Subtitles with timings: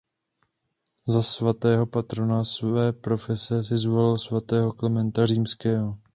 [1.07, 5.97] Za svatého patrona své profese si zvolili svatého Klementa Římského.